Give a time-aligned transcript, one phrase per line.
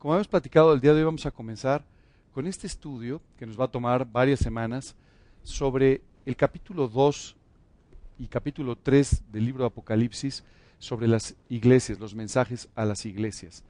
[0.00, 1.84] como hemos platicado el día de hoy, vamos a comenzar
[2.32, 4.96] con este estudio que nos va a tomar varias semanas
[5.42, 7.36] sobre el capítulo 2
[8.18, 10.42] y capítulo 3 del libro de Apocalipsis
[10.78, 13.62] sobre las iglesias, los mensajes a las iglesias.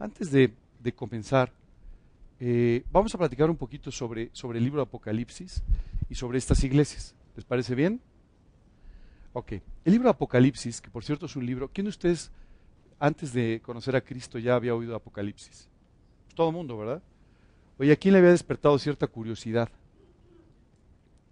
[0.00, 0.52] Antes de,
[0.96, 1.52] comenzar,
[2.40, 5.62] eh, vamos a platicar un poquito sobre, sobre el libro de Apocalipsis
[6.10, 7.14] y sobre estas iglesias.
[7.36, 8.00] ¿Les parece bien?
[9.34, 9.52] Ok.
[9.84, 12.32] El libro de Apocalipsis, que por cierto es un libro, ¿quién de ustedes
[12.98, 15.68] antes de conocer a Cristo ya había oído Apocalipsis?
[16.36, 17.02] Todo el mundo, ¿verdad?
[17.78, 19.68] Oye, ¿a quién le había despertado cierta curiosidad?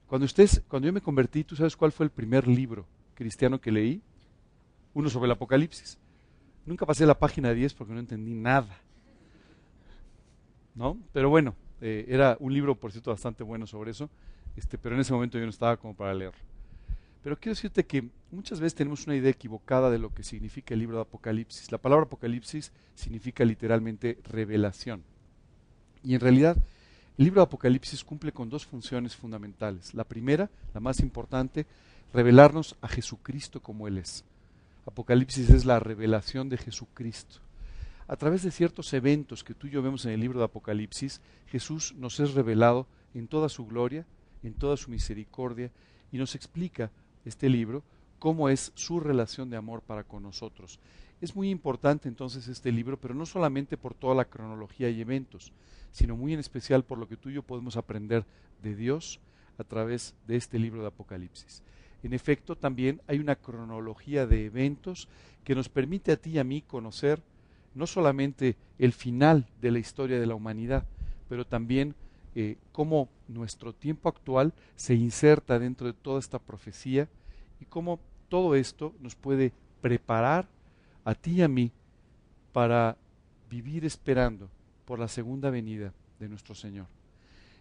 [0.08, 3.70] Cuando, ustedes, cuando yo me convertí, ¿tú sabes cuál fue el primer libro cristiano que
[3.70, 4.02] leí?
[4.92, 5.98] Uno sobre el Apocalipsis.
[6.66, 8.77] Nunca pasé la página 10 porque no entendí nada.
[10.74, 10.98] ¿No?
[11.12, 14.10] Pero bueno, eh, era un libro, por cierto, bastante bueno sobre eso,
[14.56, 16.53] este, pero en ese momento yo no estaba como para leerlo.
[17.24, 20.80] Pero quiero decirte que muchas veces tenemos una idea equivocada de lo que significa el
[20.80, 21.73] libro de Apocalipsis.
[21.73, 25.02] La palabra Apocalipsis significa literalmente revelación.
[26.02, 26.59] Y en realidad,
[27.16, 29.94] el libro de Apocalipsis cumple con dos funciones fundamentales.
[29.94, 31.64] La primera, la más importante,
[32.12, 34.22] revelarnos a Jesucristo como Él es.
[34.84, 37.41] Apocalipsis es la revelación de Jesucristo.
[38.06, 41.22] A través de ciertos eventos que tú y yo vemos en el libro de Apocalipsis,
[41.47, 44.05] Jesús nos es revelado en toda su gloria,
[44.42, 45.70] en toda su misericordia,
[46.12, 46.91] y nos explica
[47.25, 47.83] este libro,
[48.19, 50.80] cómo es su relación de amor para con nosotros.
[51.20, 55.53] Es muy importante entonces este libro, pero no solamente por toda la cronología y eventos,
[55.91, 58.25] sino muy en especial por lo que tú y yo podemos aprender
[58.62, 59.20] de Dios
[59.58, 61.62] a través de este libro de Apocalipsis.
[62.03, 65.09] En efecto, también hay una cronología de eventos
[65.44, 67.22] que nos permite a ti y a mí conocer
[67.75, 70.84] no solamente el final de la historia de la humanidad,
[71.28, 71.94] pero también
[72.34, 77.08] eh, cómo nuestro tiempo actual se inserta dentro de toda esta profecía
[77.60, 80.48] y cómo todo esto nos puede preparar
[81.04, 81.70] a ti y a mí
[82.52, 82.96] para
[83.50, 84.48] vivir esperando
[84.84, 86.86] por la segunda venida de nuestro Señor.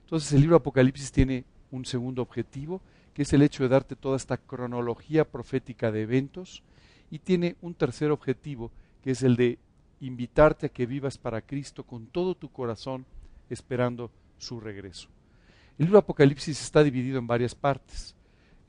[0.02, 2.82] Entonces el libro Apocalipsis tiene un segundo objetivo,
[3.14, 6.64] que es el hecho de darte toda esta cronología profética de eventos,
[7.12, 8.72] y tiene un tercer objetivo,
[9.04, 9.60] que es el de
[10.00, 13.06] invitarte a que vivas para Cristo con todo tu corazón,
[13.50, 15.10] esperando su regreso.
[15.78, 18.16] El libro Apocalipsis está dividido en varias partes.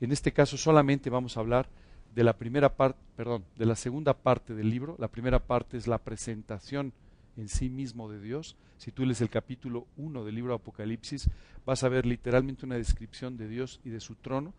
[0.01, 1.69] En este caso solamente vamos a hablar
[2.13, 4.95] de la primera parte, perdón, de la segunda parte del libro.
[4.99, 6.93] La primera parte es la presentación
[7.37, 8.55] en sí mismo de Dios.
[8.77, 11.29] Si tú lees el capítulo 1 del libro Apocalipsis,
[11.65, 14.53] vas a ver literalmente una descripción de Dios y de su trono.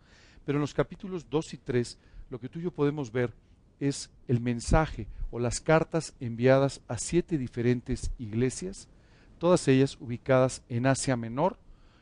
[0.45, 1.97] Pero en los capítulos 2 y 3,
[2.29, 3.33] lo que tú y yo podemos ver
[3.79, 8.87] es el mensaje o las cartas enviadas a siete diferentes iglesias
[9.37, 11.57] todas ellas ubicadas en Asia Menor,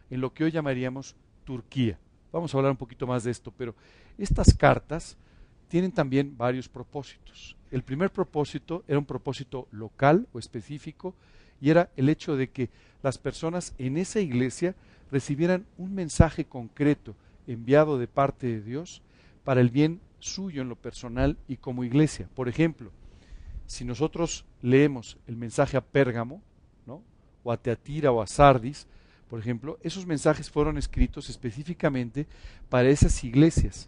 [0.09, 1.99] en lo que hoy llamaríamos Turquía.
[2.31, 3.75] Vamos a hablar un poquito más de esto, pero
[4.17, 5.17] estas cartas
[5.67, 7.55] tienen también varios propósitos.
[7.71, 11.15] El primer propósito era un propósito local o específico
[11.61, 12.69] y era el hecho de que
[13.01, 14.75] las personas en esa iglesia
[15.11, 17.15] recibieran un mensaje concreto
[17.47, 19.01] enviado de parte de Dios
[19.43, 22.27] para el bien suyo en lo personal y como iglesia.
[22.35, 22.91] Por ejemplo,
[23.67, 26.41] si nosotros leemos el mensaje a Pérgamo,
[27.45, 28.87] o a Teatira o a Sardis,
[29.29, 32.25] por ejemplo, esos mensajes fueron escritos específicamente
[32.69, 33.87] para esas iglesias,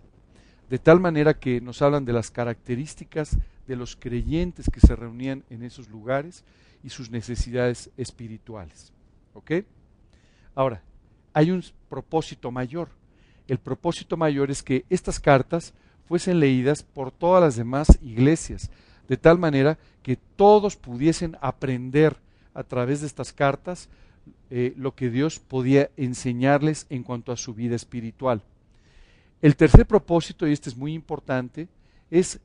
[0.69, 3.35] de tal manera que nos hablan de las características
[3.67, 6.43] de los creyentes que se reunían en esos lugares
[6.83, 8.93] y sus necesidades espirituales.
[9.33, 9.51] ¿Ok?
[10.55, 10.81] Ahora,
[11.33, 12.89] hay un propósito mayor.
[13.47, 15.73] El propósito mayor es que estas cartas
[16.07, 18.69] fuesen leídas por todas las demás iglesias,
[19.07, 22.17] de tal manera que todos pudiesen aprender
[22.57, 23.87] a través de estas cartas
[24.49, 28.41] eh, lo que Dios podía enseñarles en cuanto a su vida espiritual.
[29.43, 31.67] El tercer propósito, y este es muy importante,
[32.09, 32.39] es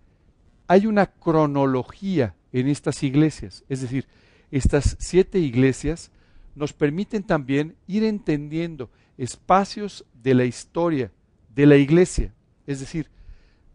[0.68, 4.06] hay una cronología en estas iglesias, es decir,
[4.50, 6.10] estas siete iglesias
[6.54, 11.10] nos permiten también ir entendiendo espacios de la historia
[11.54, 12.34] de la iglesia,
[12.66, 13.08] es decir,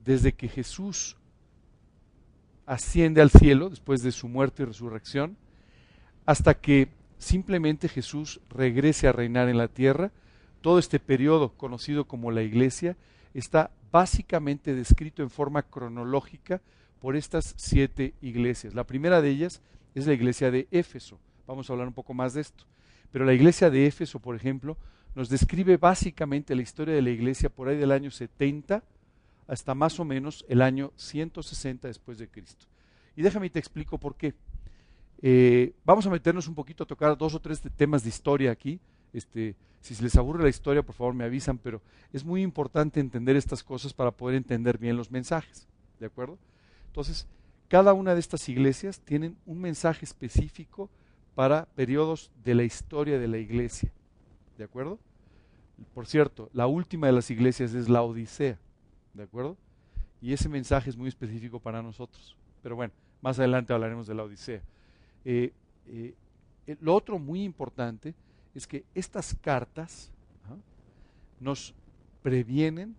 [0.05, 1.17] desde que Jesús
[2.67, 5.35] asciende al cielo después de su muerte y resurrección,
[6.27, 10.11] hasta que simplemente Jesús regrese a reinar en la tierra.
[10.61, 12.97] Todo este periodo conocido como la iglesia
[13.33, 16.61] está básicamente descrito en forma cronológica
[16.99, 18.75] por estas siete iglesias.
[18.75, 19.61] La primera de ellas
[19.95, 21.17] es la iglesia de Éfeso.
[21.47, 22.65] Vamos a hablar un poco más de esto.
[23.09, 24.77] Pero la iglesia de Éfeso, por ejemplo,
[25.15, 28.83] nos describe básicamente la historia de la iglesia por ahí del año 70
[29.47, 32.65] hasta más o menos el año 160 después de Cristo.
[33.15, 34.35] Y déjame te explico por qué.
[35.21, 38.79] Eh, vamos a meternos un poquito a tocar dos o tres temas de historia aquí.
[39.13, 41.81] Este, si se les aburre la historia, por favor me avisan, pero
[42.13, 45.67] es muy importante entender estas cosas para poder entender bien los mensajes.
[45.99, 46.37] ¿De acuerdo?
[46.87, 47.27] Entonces,
[47.67, 50.89] cada una de estas iglesias tienen un mensaje específico
[51.35, 53.91] para periodos de la historia de la iglesia.
[54.57, 54.99] ¿De acuerdo?
[55.93, 58.57] Por cierto, la última de las iglesias es la Odisea.
[59.13, 59.57] ¿De acuerdo?
[60.21, 62.35] Y ese mensaje es muy específico para nosotros.
[62.63, 64.61] Pero bueno, más adelante hablaremos de la Odisea.
[65.29, 65.51] Eh,
[65.87, 68.15] eh, lo otro muy importante
[68.55, 70.09] es que estas cartas
[71.41, 71.75] nos
[72.23, 72.95] previenen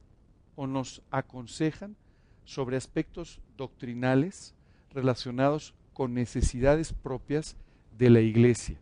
[0.54, 1.96] o nos aconsejan
[2.44, 4.54] sobre aspectos doctrinales
[4.92, 7.56] relacionados con necesidades propias
[7.96, 8.76] de la iglesia.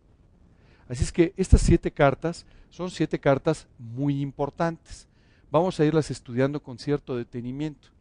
[0.88, 5.06] Así es que estas siete cartas son siete cartas muy importantes.
[5.52, 7.95] Vamos a irlas estudiando con cierto detenimiento.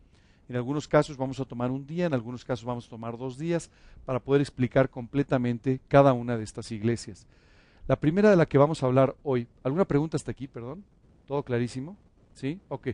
[0.47, 3.37] En algunos casos vamos a tomar un día, en algunos casos vamos a tomar dos
[3.37, 3.71] días
[4.05, 7.25] para poder explicar completamente cada una de estas iglesias.
[7.87, 10.83] La primera de la que vamos a hablar hoy, ¿alguna pregunta hasta aquí, perdón?
[11.27, 11.97] ¿Todo clarísimo?
[12.33, 12.59] ¿Sí?
[12.67, 12.89] Ok.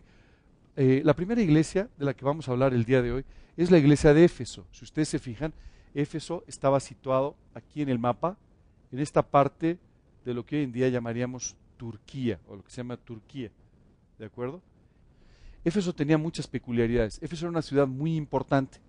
[0.78, 3.26] Eh, la primera iglesia de la que vamos a hablar el día de hoy
[3.58, 4.66] es la iglesia de Éfeso.
[4.72, 5.54] Si ustedes se fijan,
[5.94, 8.38] Éfeso estaba situado aquí en el mapa,
[8.92, 9.78] en esta parte
[10.24, 13.52] de lo que hoy en día llamaríamos Turquía, o lo que se llama Turquía.
[14.18, 14.62] ¿De acuerdo?
[15.64, 17.22] Éfeso tenía muchas peculiaridades.
[17.22, 18.80] Éfeso era una ciudad muy importante.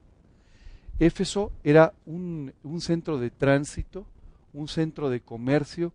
[0.98, 4.06] Éfeso era un, un centro de tránsito,
[4.52, 5.92] un centro de comercio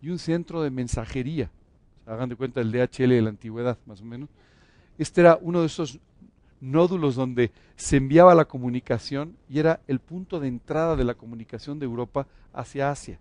[0.00, 1.50] y un centro de mensajería.
[2.06, 4.28] Hagan de cuenta el DHL de la antigüedad, más o menos.
[4.98, 5.98] Este era uno de esos
[6.60, 11.78] nódulos donde se enviaba la comunicación y era el punto de entrada de la comunicación
[11.78, 13.18] de Europa hacia Asia.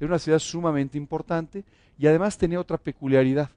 [0.00, 1.64] Era una ciudad sumamente importante
[1.98, 3.50] y además tenía otra peculiaridad.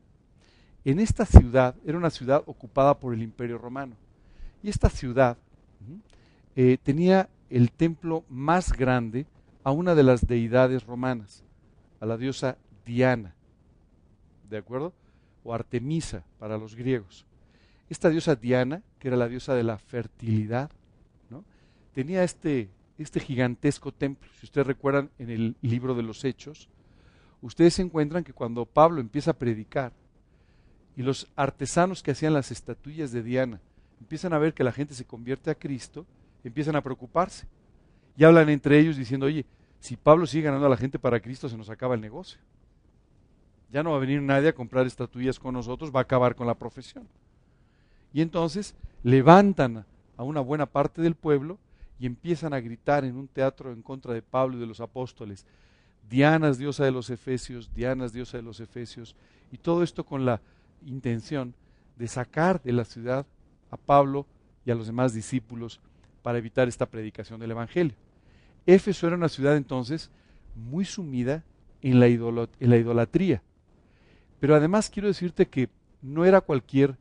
[0.85, 3.95] En esta ciudad, era una ciudad ocupada por el Imperio Romano,
[4.61, 5.35] y esta ciudad
[6.55, 9.25] eh, tenía el templo más grande
[9.63, 11.43] a una de las deidades romanas,
[11.99, 13.33] a la diosa Diana,
[14.47, 14.93] ¿de acuerdo?
[15.43, 17.25] O Artemisa para los griegos.
[17.89, 20.69] Esta diosa Diana, que era la diosa de la fertilidad,
[21.31, 21.43] ¿no?
[21.95, 24.29] tenía este, este gigantesco templo.
[24.39, 26.69] Si ustedes recuerdan en el libro de los Hechos,
[27.41, 29.91] ustedes encuentran que cuando Pablo empieza a predicar
[30.95, 33.59] y los artesanos que hacían las estatuillas de Diana
[34.00, 36.06] empiezan a ver que la gente se convierte a Cristo,
[36.44, 37.47] empiezan a preocuparse.
[38.18, 39.45] Y hablan entre ellos diciendo, oye,
[39.80, 42.39] si Pablo sigue ganando a la gente para Cristo, se nos acaba el negocio.
[43.71, 46.47] Ya no va a venir nadie a comprar estatuillas con nosotros, va a acabar con
[46.47, 47.07] la profesión.
[48.13, 49.86] Y entonces levantan
[50.18, 51.59] a una buena parte del pueblo
[52.00, 55.45] y empiezan a gritar en un teatro en contra de Pablo y de los apóstoles.
[56.09, 59.15] Diana es diosa de los Efesios, Diana es diosa de los Efesios.
[59.51, 60.39] Y todo esto con la
[60.85, 61.53] intención
[61.97, 63.25] de sacar de la ciudad
[63.71, 64.25] a Pablo
[64.65, 65.79] y a los demás discípulos
[66.21, 67.95] para evitar esta predicación del Evangelio.
[68.65, 70.09] Éfeso era una ciudad entonces
[70.55, 71.43] muy sumida
[71.81, 73.43] en la, en la idolatría.
[74.39, 75.69] Pero además quiero decirte que
[76.01, 76.97] no era cualquier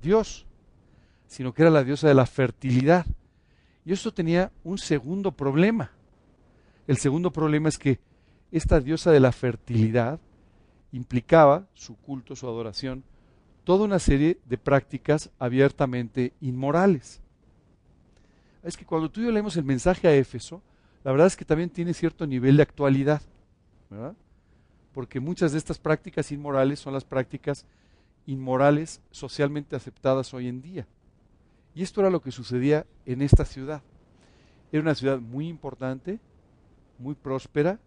[0.00, 0.46] dios,
[1.26, 3.06] sino que era la diosa de la fertilidad.
[3.84, 5.90] Y esto tenía un segundo problema.
[6.86, 8.00] El segundo problema es que
[8.50, 10.20] esta diosa de la fertilidad
[10.92, 13.04] implicaba su culto, su adoración,
[13.64, 17.20] toda una serie de prácticas abiertamente inmorales.
[18.62, 20.62] Es que cuando tú y yo leemos el mensaje a Éfeso,
[21.04, 23.22] la verdad es que también tiene cierto nivel de actualidad,
[23.90, 24.14] ¿verdad?
[24.92, 27.66] Porque muchas de estas prácticas inmorales son las prácticas
[28.26, 30.86] inmorales socialmente aceptadas hoy en día.
[31.74, 33.82] Y esto era lo que sucedía en esta ciudad.
[34.70, 36.20] Era una ciudad muy importante,
[36.98, 37.80] muy próspera,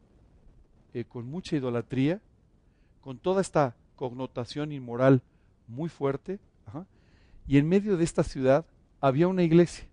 [0.94, 2.21] eh, con mucha idolatría,
[3.02, 5.21] con toda esta connotación inmoral
[5.68, 6.40] muy fuerte.
[7.48, 8.66] Y en medio de esta ciudad
[9.00, 9.86] había una iglesia,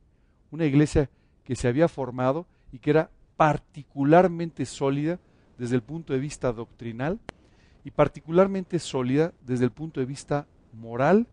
[0.51, 1.11] una iglesia
[1.45, 5.19] que se había formado y que era particularmente sólida
[5.59, 7.21] desde el punto de vista doctrinal
[7.85, 11.27] y particularmente sólida desde el punto de vista moral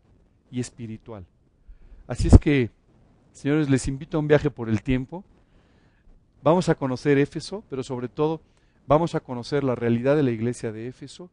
[0.52, 1.26] y espiritual.
[2.08, 2.72] Así es que,
[3.32, 5.24] señores, les invito a un viaje por el tiempo.
[6.42, 8.42] Vamos a conocer Éfeso, pero sobre todo
[8.88, 11.30] vamos a conocer la realidad de la iglesia de Éfeso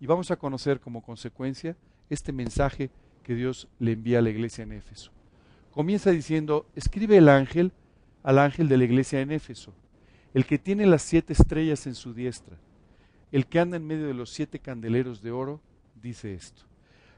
[0.00, 1.76] y vamos a conocer como consecuencia
[2.10, 2.90] este mensaje
[3.22, 5.10] que Dios le envía a la iglesia en Éfeso.
[5.70, 7.72] Comienza diciendo, escribe el ángel
[8.22, 9.74] al ángel de la iglesia en Éfeso,
[10.32, 12.56] el que tiene las siete estrellas en su diestra,
[13.32, 15.60] el que anda en medio de los siete candeleros de oro,
[16.00, 16.62] dice esto.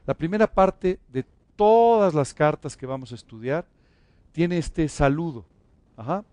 [0.05, 1.25] La primera parte de
[1.55, 3.65] todas las cartas que vamos a estudiar
[4.31, 5.45] tiene este saludo.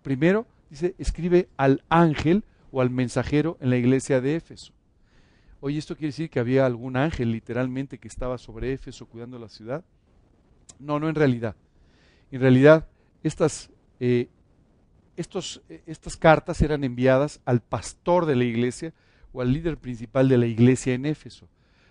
[0.03, 4.73] Primero dice, escribe al ángel o al mensajero en la iglesia de Éfeso.
[5.67, 9.49] Oye, ¿esto quiere decir que había algún ángel literalmente que estaba sobre Éfeso cuidando la
[9.49, 9.83] ciudad?
[10.79, 11.57] No, no en realidad.
[12.31, 12.87] En realidad,
[13.23, 14.29] estas, eh,
[15.17, 18.93] estos, eh, estas cartas eran enviadas al pastor de la iglesia
[19.33, 21.49] o al líder principal de la iglesia en Éfeso,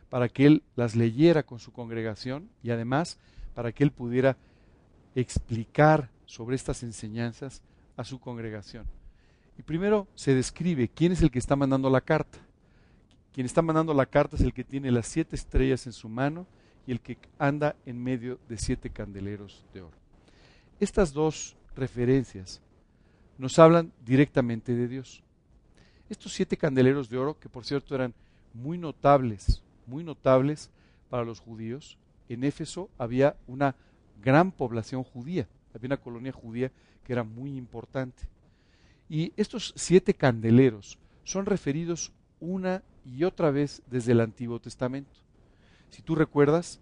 [0.08, 3.18] para que él las leyera con su congregación y además
[3.56, 4.38] para que él pudiera
[5.15, 7.63] explicar sobre estas enseñanzas
[7.98, 8.86] a su congregación.
[9.58, 12.38] Y primero se describe quién es el que está mandando la carta.
[13.33, 16.45] Quien está mandando la carta es el que tiene las siete estrellas en su mano
[16.85, 19.97] y el que anda en medio de siete candeleros de oro.
[20.79, 22.61] Estas dos referencias
[23.39, 25.23] nos hablan directamente de Dios.
[26.09, 28.13] Estos siete candeleros de oro, que por cierto eran
[28.53, 30.69] muy notables, muy notables
[31.09, 31.97] para los judíos,
[32.29, 33.75] en Éfeso había una
[34.21, 36.71] gran población judía, había una colonia judía
[37.03, 38.23] que era muy importante.
[39.09, 45.12] Y estos siete candeleros son referidos una y otra vez desde el Antiguo Testamento.
[45.89, 46.79] Si tú recuerdas,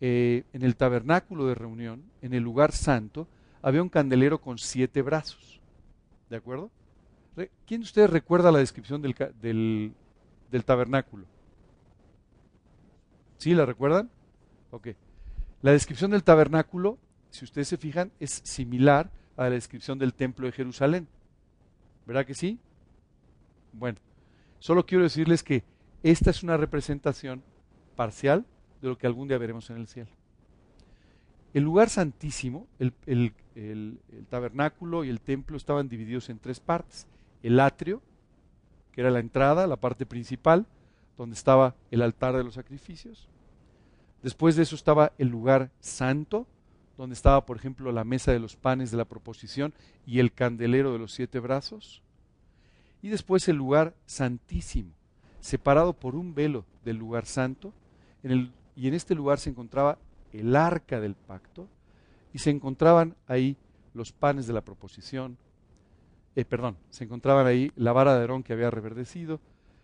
[0.00, 3.26] eh, en el tabernáculo de reunión, en el lugar santo,
[3.62, 5.60] había un candelero con siete brazos.
[6.28, 6.70] ¿De acuerdo?
[7.66, 9.92] ¿Quién de ustedes recuerda la descripción del, del,
[10.50, 11.24] del tabernáculo?
[13.38, 14.10] ¿Sí la recuerdan?
[14.70, 14.88] Ok.
[15.62, 16.98] La descripción del tabernáculo,
[17.30, 21.08] si ustedes se fijan, es similar a la descripción del templo de Jerusalén.
[22.06, 22.58] ¿Verdad que sí?
[23.72, 23.98] Bueno,
[24.62, 25.64] solo quiero decirles que
[26.04, 27.42] esta es una representación
[27.96, 28.46] parcial
[28.80, 30.10] de lo que algún día veremos en el cielo.
[31.52, 33.32] El lugar santísimo, el,
[34.30, 37.08] tabernáculo y el templo estaban divididos en tres partes.
[37.42, 38.02] El atrio,
[38.92, 40.64] que era la entrada, la parte principal,
[41.18, 43.28] donde estaba el altar de los sacrificios.
[44.22, 46.46] Después de eso estaba el lugar santo,
[46.96, 49.74] donde estaba, por ejemplo, la mesa de los panes de la proposición
[50.06, 52.00] y el candelero de los siete brazos.
[53.02, 54.92] Y después el lugar santísimo,
[55.40, 57.72] separado por un velo del lugar santo,
[58.22, 59.98] y en este lugar se encontraba
[60.32, 61.68] el arca del pacto,
[62.32, 63.56] y se encontraban ahí
[63.92, 65.36] los panes de la proposición,
[66.34, 69.40] eh, perdón, se encontraban ahí la vara de Aarón que había reverdecido,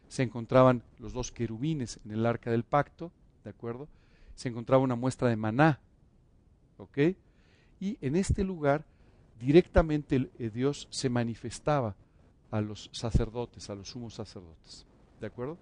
[0.08, 3.12] se encontraban los dos querubines en el arca del pacto,
[3.44, 3.88] ¿de acuerdo?
[4.34, 5.80] Se encontraba una muestra de maná
[6.78, 6.98] ¿Ok?
[7.80, 8.84] Y en este lugar
[9.38, 11.96] directamente eh, Dios se manifestaba
[12.50, 14.86] a los sacerdotes, a los sumos sacerdotes.
[15.20, 15.58] ¿De acuerdo?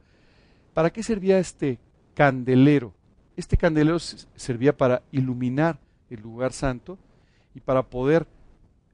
[0.75, 1.79] ¿Para qué servía este
[2.15, 2.93] candelero?
[3.37, 5.79] Este candelero servía para iluminar
[6.11, 6.99] el lugar santo
[7.55, 8.27] y para poder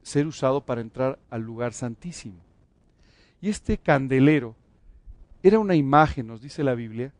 [0.03, 2.41] ser usado para entrar al lugar santísimo.
[3.41, 4.55] Y este candelero
[5.43, 7.13] era una imagen, nos dice la Biblia,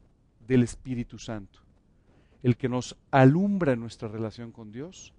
[0.47, 1.63] del Espíritu Santo
[2.43, 5.13] el que nos alumbra nuestra relación con Dios,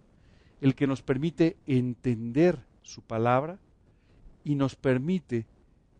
[0.62, 3.60] el que nos permite entender su palabra
[4.44, 5.46] y nos permite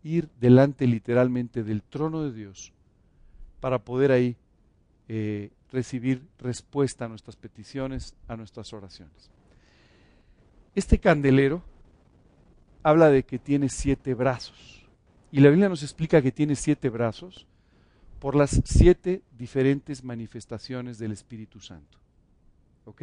[0.02, 2.72] ir delante literalmente del trono de Dios
[3.60, 4.36] para poder ahí
[5.08, 9.30] eh, recibir respuesta a nuestras peticiones, a nuestras oraciones.
[10.74, 11.62] Este candelero
[12.82, 14.86] habla de que tiene siete brazos
[15.32, 17.46] y la Biblia nos explica que tiene siete brazos
[18.20, 21.98] por las siete diferentes manifestaciones del Espíritu Santo.
[22.84, 23.02] ¿Ok?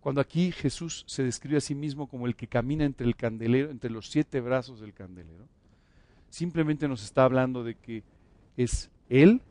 [0.00, 3.70] Cuando aquí Jesús se describe a sí mismo como el que camina entre el candelero,
[3.70, 5.46] entre los siete brazos del candelero,
[6.30, 8.02] simplemente nos está hablando de que
[8.56, 9.42] es Él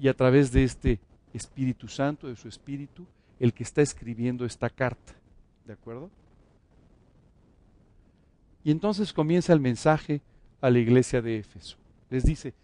[0.00, 1.00] y a través de este
[1.34, 3.06] Espíritu Santo, de su Espíritu,
[3.38, 5.14] el que está escribiendo esta carta.
[5.66, 6.10] ¿De acuerdo?
[8.62, 10.22] Y entonces comienza el mensaje
[10.60, 11.76] a la iglesia de Éfeso.
[12.08, 12.54] Les dice,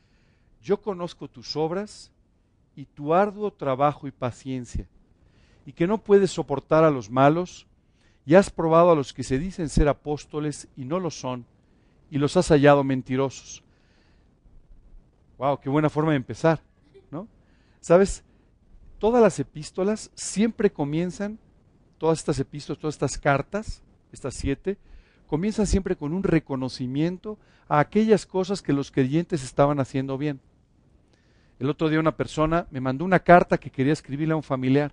[0.63, 2.11] yo conozco tus obras
[2.75, 4.87] y tu arduo trabajo y paciencia,
[5.71, 7.69] y que no puedes soportar a los malos,
[8.27, 11.47] y has probado a los que se dicen ser apóstoles y no lo son,
[12.11, 13.63] y los has hallado mentirosos.
[15.39, 16.61] Wow, qué buena forma de empezar,
[17.13, 17.29] ¿no?
[17.81, 18.25] Sabes,
[18.99, 21.39] todas las epístolas siempre comienzan,
[21.99, 24.77] todas estas epístolas, todas estas cartas, estas siete,
[25.29, 30.41] comienzan siempre con un reconocimiento a aquellas cosas que los creyentes estaban haciendo bien.
[31.61, 34.93] El otro día una persona me mandó una carta que quería escribirle a un familiar.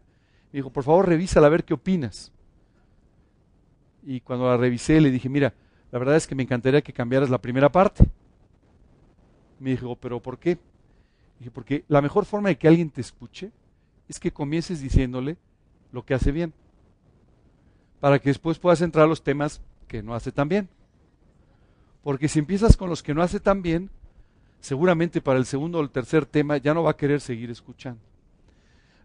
[0.52, 2.32] Me dijo, por favor, revísala a ver qué opinas.
[4.04, 5.54] Y cuando la revisé le dije, mira,
[5.92, 8.06] la verdad es que me encantaría que cambiaras la primera parte.
[9.60, 10.58] Me dijo, pero ¿por qué?
[11.40, 13.52] Dije, porque la mejor forma de que alguien te escuche
[14.08, 15.38] es que comiences diciéndole
[15.92, 16.54] lo que hace bien,
[18.00, 20.70] para que después puedas entrar a los temas que no hace tan bien.
[22.04, 23.90] Porque si empiezas con los que no hace tan bien,
[24.60, 28.02] seguramente para el segundo o el tercer tema ya no va a querer seguir escuchando.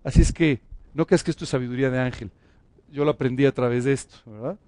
[0.05, 0.61] Así es que
[0.95, 2.31] no creas que esto es sabiduría de ángel.
[2.91, 4.59] Yo lo aprendí a través de esto, ¿verdad?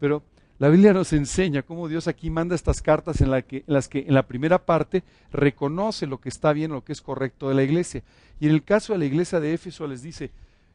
[0.00, 0.22] Pero
[0.58, 4.00] la Biblia nos enseña cómo Dios aquí manda estas cartas en, que, en, las que
[4.00, 7.62] en la primera parte reconoce lo que está bien, lo que es correcto de la
[7.62, 8.02] iglesia.
[8.40, 10.32] Y en el caso de la iglesia de Éfeso les dice,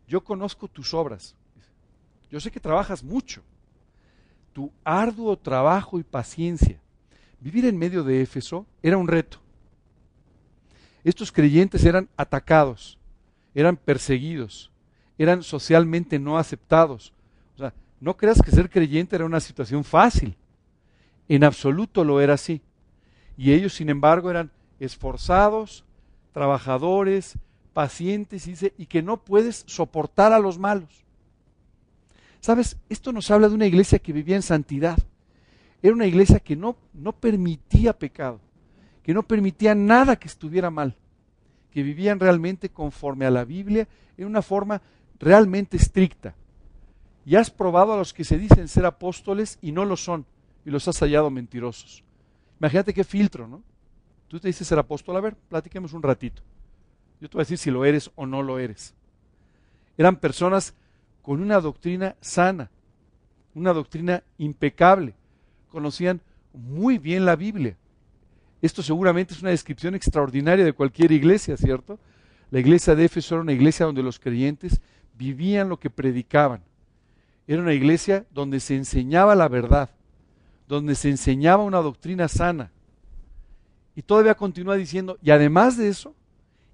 [0.07, 1.36] yo conozco tus obras,
[2.31, 3.41] yo sé que trabajas mucho,
[4.53, 6.79] tu arduo trabajo y paciencia.
[7.41, 9.43] Vivir en medio de Éfeso era un reto
[11.03, 12.98] estos creyentes eran atacados,
[13.53, 14.72] eran perseguidos,
[15.17, 17.13] eran socialmente no aceptados.
[17.55, 20.36] O sea, no creas que ser creyente era una situación fácil.
[21.27, 22.62] En absoluto lo era así.
[23.38, 25.86] Y ellos, sin embargo, eran esforzados,
[26.32, 27.38] trabajadores,
[27.74, 31.03] pacientes, y, y que no puedes soportar a los malos.
[32.39, 34.98] Sabes, esto nos habla de una iglesia que vivía en santidad.
[35.82, 38.39] Era una iglesia que no, no permitía pecado,
[39.01, 40.96] que no permitía nada que estuviera mal,
[41.72, 44.82] que vivían realmente conforme a la Biblia en una forma
[45.20, 46.36] realmente estricta.
[47.25, 50.25] Y has probado a los que se dicen ser apóstoles y no lo son,
[50.65, 52.03] y los has hallado mentirosos.
[52.60, 53.63] Imagínate qué filtro, ¿no?
[54.27, 56.41] Tú te dices ser apóstol, a ver, platiquemos un ratito.
[57.22, 58.93] Yo te voy a decir si lo eres o no lo eres.
[59.98, 60.74] Eran personas
[61.22, 62.70] con una doctrina sana,
[63.55, 65.13] una doctrina impecable.
[65.70, 66.20] Conocían
[66.53, 67.77] muy bien la Biblia.
[68.62, 72.00] Esto seguramente es una descripción extraordinaria de cualquier iglesia, ¿cierto?
[72.50, 74.82] La iglesia de Éfeso era una iglesia donde los creyentes
[75.13, 76.62] vivían lo que predicaban.
[77.48, 79.89] Era una iglesia donde se enseñaba la verdad,
[80.67, 82.72] donde se enseñaba una doctrina sana.
[83.96, 86.15] Y todavía continúa diciendo, y además de eso,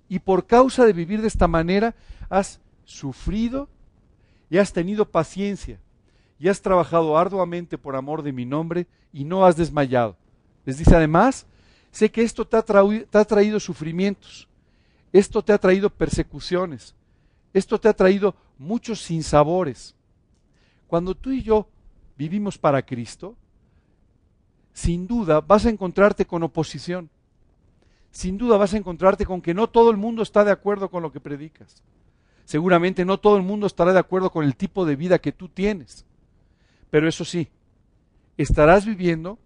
[0.08, 1.96] y por causa de vivir de esta manera,
[2.30, 3.68] has sufrido
[4.50, 5.80] y has tenido paciencia
[6.40, 10.16] y has trabajado arduamente por amor de mi nombre y no has desmayado.
[10.66, 11.46] Les dice además,
[11.92, 14.48] sé que esto te ha, te ha traído sufrimientos,
[15.12, 16.96] esto te ha traído persecuciones,
[17.54, 19.96] esto te ha traído muchos sinsabores.
[20.88, 21.68] Cuando tú y yo
[22.18, 23.36] vivimos para Cristo,
[24.74, 27.10] sin duda vas a encontrarte con oposición.
[28.12, 31.04] Sin duda vas a encontrarte con que no todo el mundo está de acuerdo con
[31.04, 31.84] lo que predicas.
[32.46, 35.50] Seguramente no todo el mundo estará de acuerdo con el tipo de vida que tú
[35.50, 36.06] tienes.
[36.90, 37.50] Pero eso sí,
[38.38, 39.38] estarás viviendo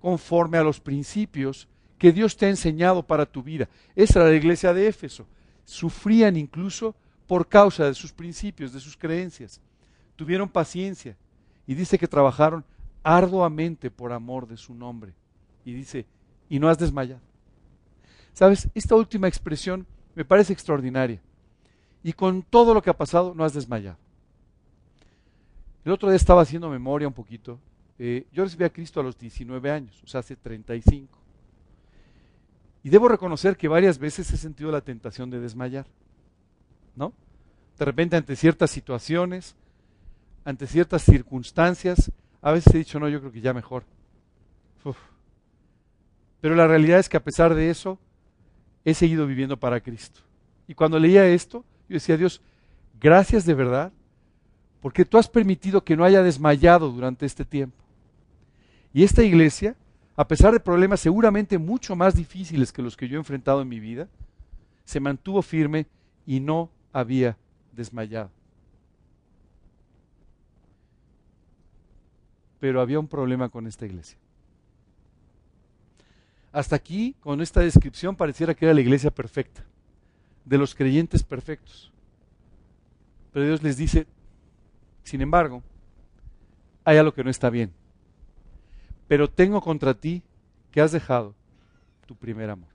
[0.00, 3.68] conforme a los principios que Dios te ha enseñado para tu vida.
[3.96, 5.26] Esa era la iglesia de Éfeso.
[5.64, 6.94] Sufrían incluso
[7.32, 9.58] por causa de sus principios, de sus creencias.
[10.16, 11.16] Tuvieron paciencia
[11.66, 12.62] y dice que trabajaron
[13.02, 15.14] arduamente por amor de su nombre.
[15.64, 16.04] Y dice,
[16.50, 17.22] y no has desmayado.
[18.34, 21.22] Sabes, esta última expresión me parece extraordinaria.
[22.02, 23.96] Y con todo lo que ha pasado, no has desmayado.
[25.86, 27.58] El otro día estaba haciendo memoria un poquito.
[27.98, 31.18] Eh, yo recibí a Cristo a los 19 años, o sea, hace 35.
[32.84, 35.86] Y debo reconocer que varias veces he sentido la tentación de desmayar.
[36.94, 37.12] ¿No?
[37.78, 39.56] De repente ante ciertas situaciones,
[40.44, 43.84] ante ciertas circunstancias, a veces he dicho, no, yo creo que ya mejor.
[46.40, 47.98] Pero la realidad es que a pesar de eso,
[48.84, 50.20] he seguido viviendo para Cristo.
[50.66, 52.42] Y cuando leía esto, yo decía, Dios,
[53.00, 53.92] gracias de verdad,
[54.80, 57.76] porque tú has permitido que no haya desmayado durante este tiempo.
[58.92, 59.76] Y esta iglesia,
[60.16, 63.68] a pesar de problemas seguramente mucho más difíciles que los que yo he enfrentado en
[63.68, 64.08] mi vida,
[64.84, 65.86] se mantuvo firme
[66.26, 67.36] y no había
[67.72, 68.30] desmayado.
[72.60, 74.18] Pero había un problema con esta iglesia.
[76.52, 79.64] Hasta aquí, con esta descripción, pareciera que era la iglesia perfecta,
[80.44, 81.90] de los creyentes perfectos.
[83.32, 84.06] Pero Dios les dice,
[85.02, 85.62] sin embargo,
[86.84, 87.72] hay algo que no está bien.
[89.08, 90.22] Pero tengo contra ti
[90.70, 91.34] que has dejado
[92.06, 92.68] tu primer amor.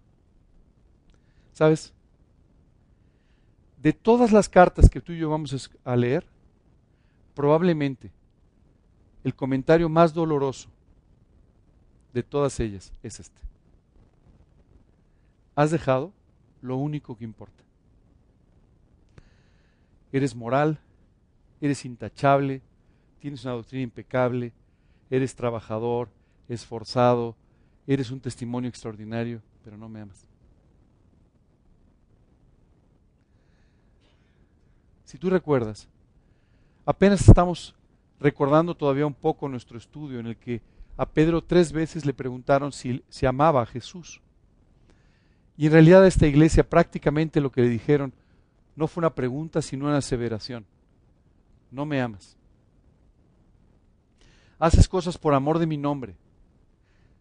[1.54, 1.94] ¿Sabes?
[3.78, 6.26] De todas las cartas que tú y yo vamos a leer,
[7.36, 8.12] probablemente
[9.24, 10.70] el comentario más doloroso
[12.14, 13.48] de todas ellas es este
[15.58, 16.14] has dejado
[16.62, 17.64] lo único que importa.
[20.12, 20.80] Eres moral,
[21.60, 22.62] eres intachable,
[23.20, 24.54] tienes una doctrina impecable,
[25.10, 26.10] eres trabajador,
[26.48, 27.36] esforzado,
[27.88, 30.28] eres un testimonio extraordinario, pero no me amas.
[35.08, 35.88] Si tú recuerdas,
[36.86, 37.74] apenas estamos
[38.20, 40.62] recordando todavía un poco nuestro estudio en el que
[40.98, 44.20] a Pedro tres veces le preguntaron si, si amaba a Jesús.
[45.56, 48.12] Y en realidad a esta iglesia prácticamente lo que le dijeron
[48.76, 50.66] no fue una pregunta, sino una aseveración.
[51.72, 52.36] No me amas.
[54.60, 56.18] Haces cosas por amor de mi nombre.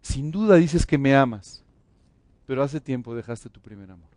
[0.02, 1.62] Sin duda dices que me amas,
[2.46, 4.15] pero hace tiempo dejaste tu primer amor.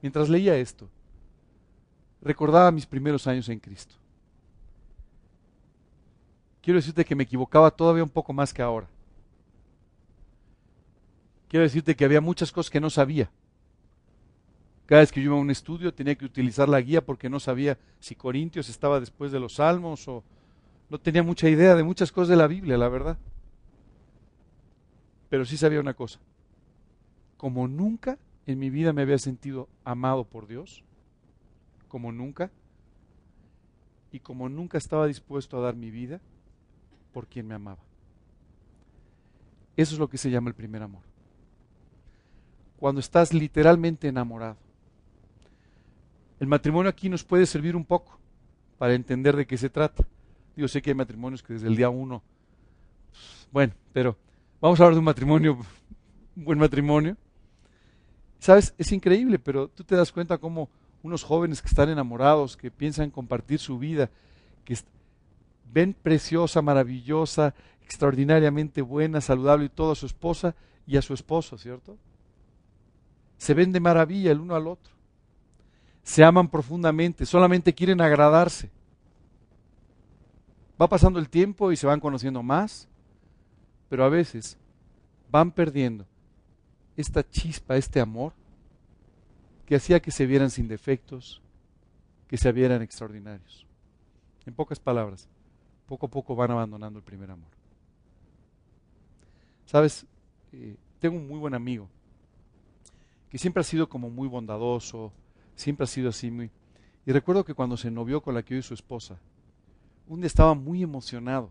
[0.00, 0.88] Mientras leía esto,
[2.20, 3.96] recordaba mis primeros años en Cristo.
[6.62, 8.86] Quiero decirte que me equivocaba todavía un poco más que ahora.
[11.48, 13.30] Quiero decirte que había muchas cosas que no sabía.
[14.86, 17.40] Cada vez que yo iba a un estudio tenía que utilizar la guía porque no
[17.40, 20.22] sabía si Corintios estaba después de los Salmos o
[20.88, 23.18] no tenía mucha idea de muchas cosas de la Biblia, la verdad.
[25.28, 26.18] Pero sí sabía una cosa.
[27.36, 30.82] Como nunca en mi vida me había sentido amado por Dios,
[31.86, 32.50] como nunca,
[34.10, 36.18] y como nunca estaba dispuesto a dar mi vida
[37.12, 37.82] por quien me amaba.
[39.76, 41.02] Eso es lo que se llama el primer amor.
[42.78, 44.56] Cuando estás literalmente enamorado.
[46.40, 48.18] El matrimonio aquí nos puede servir un poco
[48.78, 50.06] para entender de qué se trata.
[50.56, 52.22] Yo sé que hay matrimonios que desde el día uno,
[53.52, 54.16] bueno, pero
[54.58, 55.58] vamos a hablar de un matrimonio,
[56.34, 57.14] un buen matrimonio.
[58.38, 60.68] Sabes, es increíble, pero tú te das cuenta cómo
[61.02, 64.10] unos jóvenes que están enamorados, que piensan compartir su vida,
[64.64, 64.76] que
[65.72, 70.54] ven preciosa, maravillosa, extraordinariamente buena, saludable y todo a su esposa
[70.86, 71.96] y a su esposo, ¿cierto?
[73.38, 74.92] Se ven de maravilla el uno al otro.
[76.02, 78.70] Se aman profundamente, solamente quieren agradarse.
[80.80, 82.88] Va pasando el tiempo y se van conociendo más,
[83.88, 84.56] pero a veces
[85.30, 86.06] van perdiendo
[87.00, 88.32] esta chispa, este amor
[89.64, 91.40] que hacía que se vieran sin defectos,
[92.26, 93.66] que se vieran extraordinarios.
[94.46, 95.28] En pocas palabras,
[95.86, 97.50] poco a poco van abandonando el primer amor.
[99.64, 100.06] Sabes,
[100.52, 101.88] eh, tengo un muy buen amigo
[103.30, 105.12] que siempre ha sido como muy bondadoso,
[105.54, 106.50] siempre ha sido así muy...
[107.06, 109.18] Y recuerdo que cuando se novió con la que hoy su esposa,
[110.08, 111.50] un día estaba muy emocionado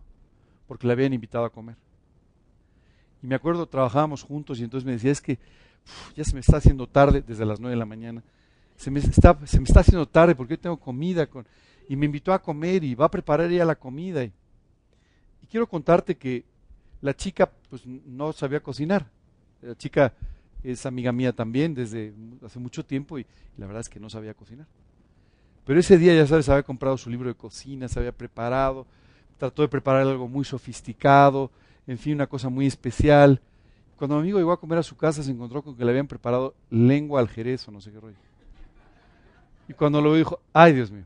[0.66, 1.76] porque le habían invitado a comer.
[3.22, 5.38] Y me acuerdo, trabajábamos juntos y entonces me decía, es que
[6.16, 8.22] ya se me está haciendo tarde desde las 9 de la mañana.
[8.76, 11.28] Se me está, se me está haciendo tarde porque yo tengo comida.
[11.88, 14.22] Y me invitó a comer y va a preparar ella la comida.
[14.22, 14.32] Y,
[15.50, 16.44] quiero contarte que
[17.00, 19.06] la chica pues no sabía cocinar.
[19.62, 20.12] La chica
[20.62, 22.12] es amiga mía también desde
[22.44, 23.26] hace mucho tiempo y,
[23.56, 24.66] la verdad es que no sabía cocinar.
[25.64, 28.86] Pero ese día, ya sabes, había comprado su libro de cocina, se había preparado,
[29.38, 31.50] trató de preparar algo muy sofisticado,
[31.88, 33.40] en fin, una cosa muy especial.
[33.96, 36.06] Cuando mi amigo llegó a comer a su casa, se encontró con que le habían
[36.06, 38.16] preparado lengua al jerez o no sé qué rollo.
[39.68, 41.04] Y cuando lo dijo, ay Dios mío.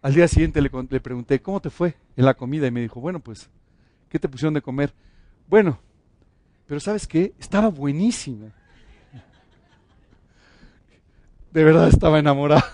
[0.00, 2.66] Al día siguiente le, le, pregunté, ¿cómo te fue en la comida?
[2.66, 3.50] Y me dijo, bueno, pues,
[4.08, 4.92] ¿qué te pusieron de comer?
[5.48, 5.80] Bueno,
[6.66, 7.32] pero ¿sabes qué?
[7.38, 8.52] Estaba buenísima.
[11.52, 12.64] De verdad estaba enamorada.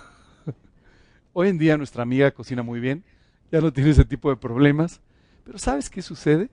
[1.32, 3.04] Hoy en día nuestra amiga cocina muy bien,
[3.50, 5.00] ya no tiene ese tipo de problemas.
[5.44, 6.50] Pero ¿sabes qué sucede?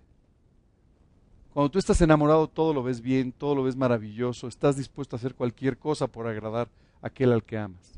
[1.54, 5.18] Cuando tú estás enamorado, todo lo ves bien, todo lo ves maravilloso, estás dispuesto a
[5.18, 6.70] hacer cualquier cosa por agradar
[7.02, 7.94] a aquel al que amas.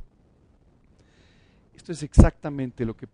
[1.75, 3.08] Esto es exactamente lo que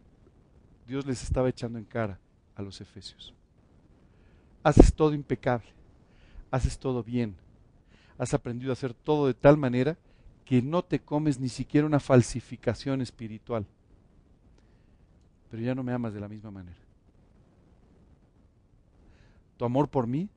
[0.87, 2.19] Dios les estaba echando en cara
[2.55, 3.33] a los efesios.
[4.63, 5.69] Haces todo impecable,
[6.51, 7.35] haces todo bien,
[8.17, 9.97] has aprendido a hacer todo de tal manera
[10.45, 13.65] que no te comes ni siquiera una falsificación espiritual.
[15.49, 16.84] Pero ya no me amas de la misma manera.
[19.57, 20.29] Tu amor por mí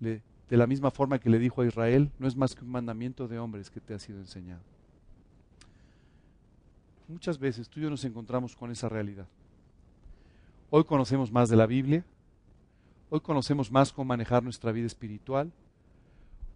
[0.00, 3.26] de la misma forma que le dijo a Israel, no es más que un mandamiento
[3.26, 4.62] de hombres que te ha sido enseñado.
[7.08, 9.26] Muchas veces tú y yo nos encontramos con esa realidad.
[10.70, 12.04] Hoy conocemos más de la Biblia,
[13.10, 15.52] hoy conocemos más cómo manejar nuestra vida espiritual,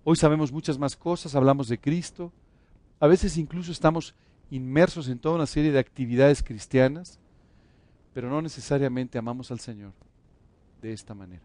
[0.03, 2.33] hoy sabemos muchas más cosas, hablamos de Cristo,
[2.99, 4.15] a veces incluso estamos
[4.51, 7.21] inmersos en toda una serie de actividades cristianas,
[8.13, 9.93] pero no necesariamente amamos al Señor
[10.81, 11.43] de esta manera.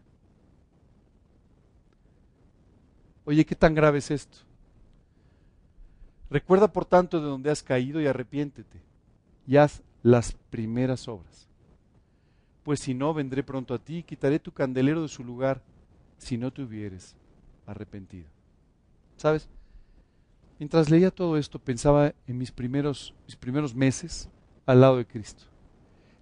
[3.24, 4.38] Oye, ¿qué tan grave es esto?
[6.30, 8.80] Recuerda por tanto de donde has caído y arrepiéntete
[9.46, 11.48] y haz las primeras obras.
[12.64, 15.62] Pues si no, vendré pronto a ti y quitaré tu candelero de su lugar
[16.18, 17.16] si no te hubieres
[17.66, 18.28] arrepentido.
[19.16, 19.48] ¿Sabes?
[20.58, 24.28] Mientras leía todo esto, pensaba en mis primeros, mis primeros meses
[24.64, 25.44] al lado de Cristo.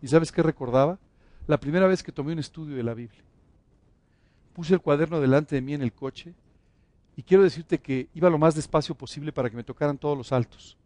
[0.03, 0.99] ¿Y sabes qué recordaba?
[1.47, 3.23] La primera vez que tomé un estudio de la Biblia.
[4.55, 6.35] Puse el cuaderno delante de mí en el coche
[7.17, 10.33] y quiero decirte que iba lo más despacio posible para que me tocaran todos los
[10.33, 10.77] altos.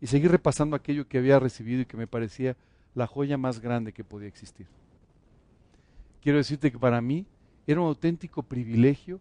[0.00, 2.56] Y seguir repasando aquello que había recibido y que me parecía
[2.94, 4.66] la joya más grande que podía existir.
[6.20, 7.26] Quiero decirte que para mí
[7.66, 9.20] era un auténtico privilegio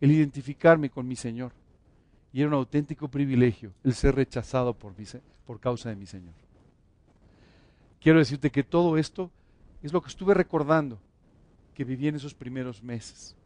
[0.00, 1.52] el identificarme con mi Señor.
[2.32, 4.94] Y era un auténtico privilegio el ser rechazado por,
[5.46, 6.34] por causa de mi Señor.
[8.00, 9.30] Quiero decirte que todo esto
[9.82, 10.98] es lo que estuve recordando
[11.74, 13.36] que viví en esos primeros meses.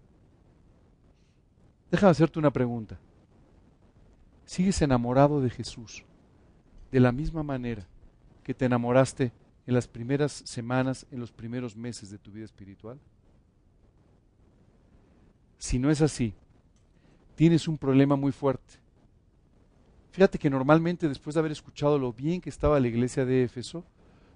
[1.90, 2.99] Déjame hacerte una pregunta.
[4.44, 6.05] ¿Sigues enamorado de Jesús
[6.90, 7.87] de la misma manera
[8.42, 9.33] que te enamoraste
[9.66, 12.99] en las primeras semanas, en los primeros meses de tu vida espiritual?
[15.59, 16.35] Si no es así,
[17.35, 18.75] tienes un problema muy fuerte.
[20.12, 23.85] Fíjate que normalmente después de haber escuchado lo bien que estaba la iglesia de Éfeso,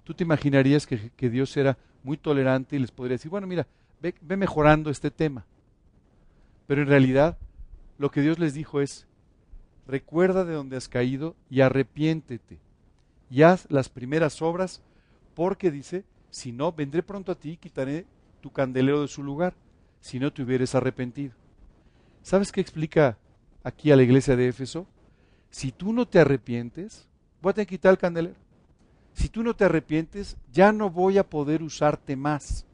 [0.03, 3.67] tú te imaginarías que, Dios era muy tolerante y les podría decir, bueno, mira,
[4.01, 5.45] ve mejorando este tema.
[6.67, 7.37] Pero en realidad
[7.97, 9.07] lo que Dios les dijo es,
[9.87, 12.59] recuerda de donde has caído y arrepiéntete
[13.29, 14.81] y haz las primeras obras
[15.35, 18.05] porque dice, si no, vendré pronto a ti y quitaré
[18.41, 19.53] tu candelero de su lugar
[19.99, 21.33] si no te hubieras arrepentido.
[22.23, 23.17] ¿Sabes qué explica
[23.63, 24.87] aquí a la iglesia de Éfeso?
[25.49, 27.07] Si tú no te arrepientes,
[27.41, 28.35] voy a tener que quitar el candelero.
[29.13, 32.65] Si tú no te arrepientes, ya no voy a poder usarte más.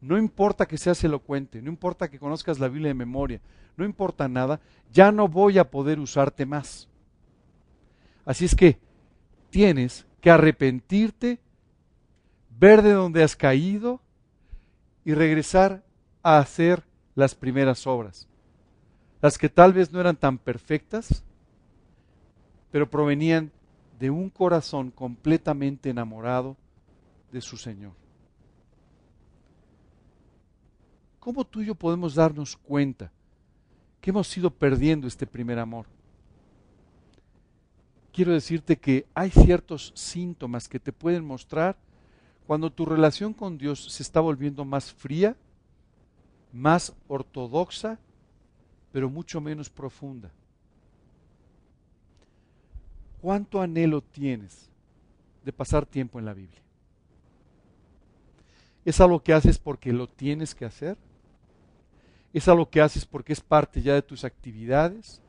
[0.00, 3.40] No importa que seas elocuente, no importa que conozcas la Biblia de memoria,
[3.76, 4.60] no importa nada,
[4.92, 6.88] ya no voy a poder usarte más.
[8.24, 8.78] Así es que
[9.50, 11.40] tienes que arrepentirte,
[12.58, 14.00] ver de dónde has caído
[15.04, 15.82] y regresar
[16.22, 18.28] a hacer las primeras obras.
[19.20, 21.22] Las que tal vez no eran tan perfectas,
[22.70, 23.52] pero provenían
[24.02, 26.56] de un corazón completamente enamorado
[27.30, 27.92] de su Señor.
[31.20, 33.12] ¿Cómo tú y yo podemos darnos cuenta
[34.00, 35.86] que hemos ido perdiendo este primer amor?
[38.12, 41.76] Quiero decirte que hay ciertos síntomas que te pueden mostrar
[42.44, 45.36] cuando tu relación con Dios se está volviendo más fría,
[46.52, 48.00] más ortodoxa,
[48.90, 50.32] pero mucho menos profunda.
[53.22, 54.68] ¿Cuánto anhelo tienes
[55.44, 56.60] de pasar tiempo en la Biblia?
[58.84, 60.96] ¿Es algo que haces porque lo tienes que hacer?
[62.32, 65.22] ¿Es algo que haces porque es parte ya de tus actividades?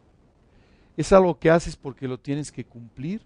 [0.98, 3.22] ¿Es algo que haces porque lo tienes que cumplir?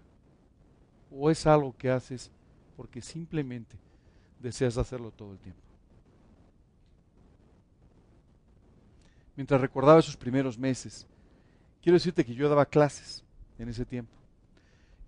[1.10, 2.30] ¿O es algo que haces
[2.76, 3.74] porque simplemente
[4.38, 5.62] deseas hacerlo todo el tiempo?
[9.34, 11.06] Mientras recordaba esos primeros meses,
[11.80, 13.24] quiero decirte que yo daba clases
[13.58, 14.17] en ese tiempo.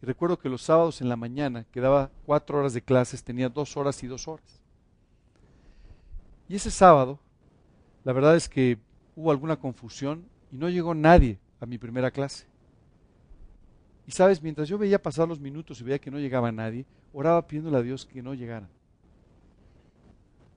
[0.03, 3.49] Y recuerdo que los sábados en la mañana, que daba cuatro horas de clases, tenía
[3.49, 4.61] dos horas y dos horas.
[6.49, 7.19] Y ese sábado,
[8.05, 8.79] la verdad es que
[9.15, 12.47] hubo alguna confusión y no llegó nadie a mi primera clase.
[14.07, 17.47] Y sabes, mientras yo veía pasar los minutos y veía que no llegaba nadie, oraba
[17.47, 18.69] pidiéndole a Dios que no llegara.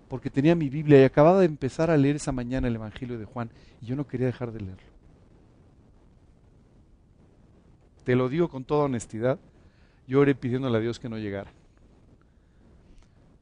[0.08, 3.26] Porque tenía mi Biblia y acababa de empezar a leer esa mañana el Evangelio de
[3.26, 3.52] Juan
[3.82, 4.93] y yo no quería dejar de leerlo.
[8.04, 9.40] Te lo digo con toda honestidad,
[10.08, 11.52] yo oré pidiéndole a Dios que no llegara.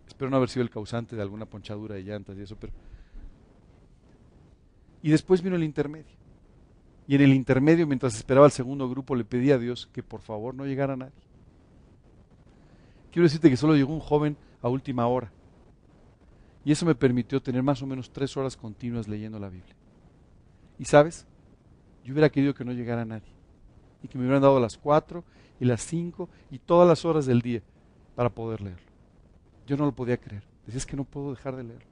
[0.07, 2.73] Espero no haber sido el causante de alguna ponchadura de llantas y eso, pero...
[5.01, 6.13] Y después vino el intermedio.
[7.07, 10.21] Y en el intermedio, mientras esperaba el segundo grupo, le pedí a Dios que por
[10.21, 11.11] favor no llegara nadie.
[13.11, 15.31] Quiero decirte que solo llegó un joven a última hora.
[16.63, 19.75] Y eso me permitió tener más o menos tres horas continuas leyendo la Biblia.
[20.77, 21.25] Y sabes,
[22.03, 23.40] yo hubiera querido que no llegara nadie
[24.03, 25.23] y que me hubieran dado las cuatro
[25.59, 27.61] y las cinco y todas las horas del día
[28.15, 28.91] para poder leerlo.
[29.67, 30.43] Yo no lo podía creer.
[30.65, 31.91] Decía, que no puedo dejar de leerlo.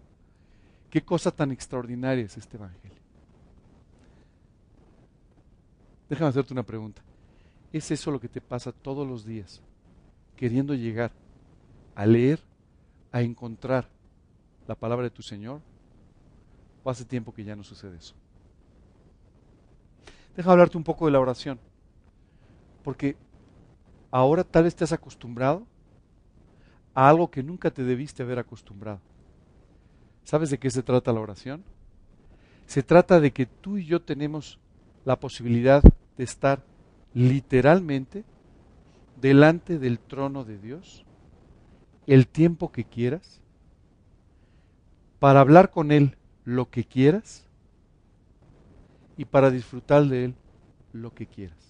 [0.90, 2.98] Qué cosa tan extraordinaria es este Evangelio.
[6.10, 7.02] Déjame hacerte una pregunta.
[7.72, 9.62] ¿Es eso lo que te pasa todos los días?
[10.36, 11.12] Queriendo llegar
[11.94, 12.40] a leer,
[13.12, 13.88] a encontrar
[14.68, 15.62] la palabra de tu Señor?
[16.84, 18.16] ¿O hace tiempo que ya no sucede eso?
[20.36, 21.60] Déjame hablarte un poco de la oración.
[22.84, 23.16] Porque
[24.12, 25.66] ahora tal vez te has acostumbrado
[26.94, 29.00] a algo que nunca te debiste haber acostumbrado.
[30.24, 31.64] ¿Sabes de qué se trata la oración?
[32.66, 34.60] Se trata de que tú y yo tenemos
[35.06, 35.82] la posibilidad
[36.18, 36.64] de estar
[37.14, 38.24] literalmente
[39.20, 41.04] delante del trono de Dios
[42.06, 43.42] el tiempo que quieras
[45.20, 47.46] para hablar con Él lo que quieras
[49.18, 50.36] y para disfrutar de Él
[50.94, 51.69] lo que quieras.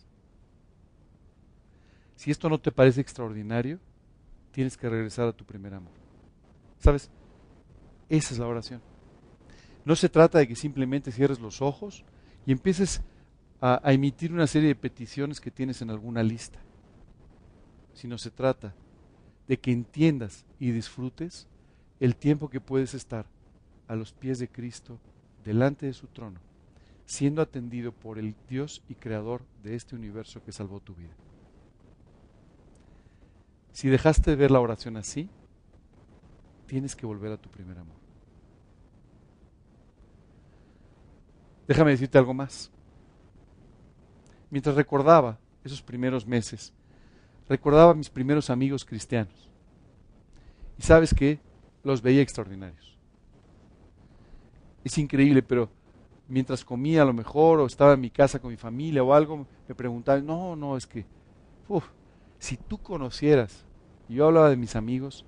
[2.19, 3.79] Si esto no te parece extraordinario,
[4.51, 5.93] tienes que regresar a tu primer amor.
[6.77, 7.09] ¿Sabes?
[8.09, 8.81] Esa es la oración.
[9.85, 12.03] No se trata de que simplemente cierres los ojos
[12.45, 13.01] y empieces
[13.61, 16.59] a, emitir una serie de peticiones que tienes en alguna lista,
[17.93, 18.75] sino se trata
[19.47, 21.47] de que entiendas y disfrutes
[22.01, 23.27] el tiempo que puedes estar
[23.87, 24.99] a los pies de Cristo,
[25.45, 26.41] delante de su trono,
[27.05, 31.13] siendo atendido por el Dios y Creador de este universo que salvó tu vida.
[33.71, 35.29] Si dejaste de ver la oración así,
[36.67, 37.95] tienes que volver a tu primer amor.
[41.67, 42.71] Déjame decirte algo más.
[44.49, 46.73] Mientras recordaba esos primeros meses,
[47.47, 49.49] recordaba a mis primeros amigos cristianos.
[50.77, 51.39] Y sabes que
[51.83, 52.97] los veía extraordinarios.
[54.83, 55.69] Es increíble, pero
[56.27, 59.45] mientras comía a lo mejor o estaba en mi casa con mi familia o algo,
[59.67, 61.05] me preguntaban, no, no, es que,
[61.67, 61.85] uf,
[62.39, 63.65] si tú conocieras,
[64.07, 65.25] yo hablaba de mis amigos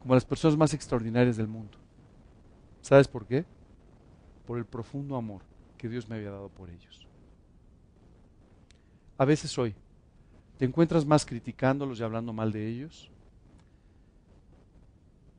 [0.00, 1.78] como las personas más extraordinarias del mundo.
[2.80, 3.44] ¿Sabes por qué?
[4.46, 5.42] Por el profundo amor
[5.76, 7.06] que Dios me había dado por ellos.
[9.18, 9.74] A veces hoy,
[10.58, 13.10] ¿te encuentras más criticándolos y hablando mal de ellos?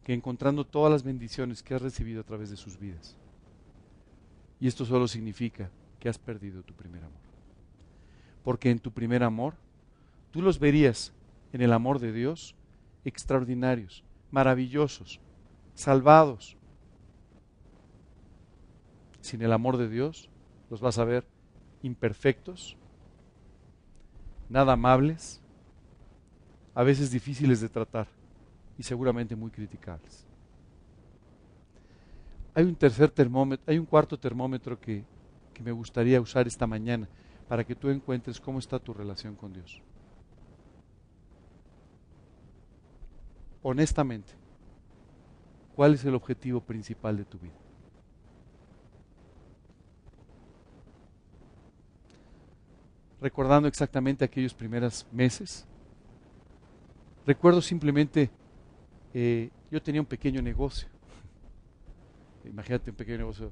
[0.06, 3.18] que encontrando todas las bendiciones que has recibido a través de sus vidas.
[4.60, 7.20] Y esto solo significa que has perdido tu primer amor.
[8.44, 9.56] Porque en tu primer amor,
[10.36, 11.14] tú los verías
[11.54, 12.56] en el amor de Dios
[13.06, 15.22] extraordinarios, maravillosos,
[15.76, 16.58] salvados.
[19.22, 20.30] Sin el amor de Dios,
[20.70, 21.26] los vas a ver
[21.84, 22.76] imperfectos,
[24.50, 25.42] nada amables,
[26.74, 28.10] a veces difíciles de tratar
[28.78, 30.26] y seguramente muy criticables.
[32.54, 35.06] Hay un tercer termómetro, hay un cuarto termómetro que,
[35.54, 37.08] que me gustaría usar esta mañana
[37.48, 39.82] para que tú encuentres cómo está tu relación con Dios.
[43.68, 44.32] Honestamente,
[45.76, 47.56] ¿cuál es el objetivo principal de tu vida?
[53.20, 55.66] recordando exactamente aquellos primeros meses.
[57.26, 58.30] Recuerdo simplemente,
[59.16, 60.88] eh, yo tenía un pequeño negocio.
[62.46, 63.52] Imagínate un pequeño negocio.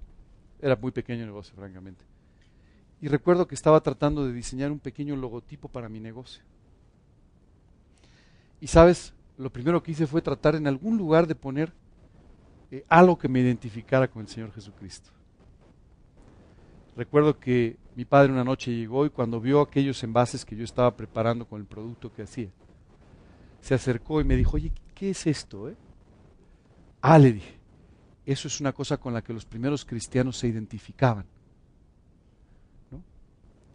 [0.62, 2.06] Era muy pequeño negocio, francamente.
[3.02, 6.44] Y recuerdo que estaba tratando de diseñar un pequeño logotipo para mi negocio.
[8.62, 11.74] Y sabes, lo primero que hice fue tratar en algún lugar de poner
[12.72, 15.12] eh, algo que me identificara con el Señor Jesucristo.
[16.96, 20.96] Recuerdo que mi padre una noche llegó y cuando vio aquellos envases que yo estaba
[20.96, 22.50] preparando con el producto que hacía,
[23.62, 25.70] se acercó y me dijo, oye, ¿qué es esto?
[25.70, 25.76] Eh?
[27.02, 27.58] Ah, le dije,
[28.26, 31.26] eso es una cosa con la que los primeros cristianos se identificaban.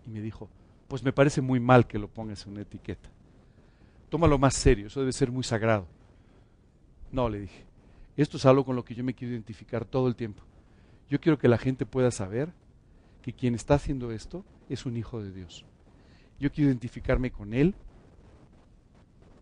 [0.06, 0.48] Y me dijo,
[0.86, 3.10] pues me parece muy mal que lo pongas en una etiqueta.
[4.08, 5.86] Tómalo más serio, eso debe ser muy sagrado.
[7.12, 7.64] No, le dije,
[8.16, 10.42] esto es algo con lo que yo me quiero identificar todo el tiempo.
[11.08, 12.52] Yo quiero que la gente pueda saber
[13.22, 15.64] que quien está haciendo esto es un hijo de Dios.
[16.38, 17.74] Yo quiero identificarme con Él,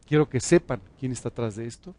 [0.07, 1.94] quiero que sepan quién está atrás de esto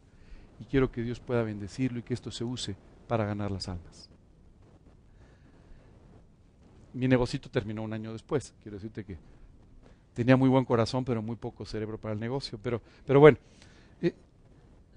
[0.60, 2.76] y quiero que Dios pueda bendecirlo y que esto se use
[3.08, 4.10] para ganar las almas.
[6.94, 9.18] Mi negocito terminó un año después, quiero decirte que
[10.18, 12.58] tenía muy buen corazón, pero muy poco cerebro para el negocio.
[12.64, 13.38] Pero, pero bueno,
[14.02, 14.16] eh,